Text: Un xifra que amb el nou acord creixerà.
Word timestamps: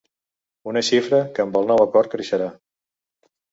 Un 0.71 0.79
xifra 0.87 1.19
que 1.35 1.45
amb 1.45 1.61
el 1.61 1.71
nou 1.73 1.83
acord 1.85 2.13
creixerà. 2.17 2.51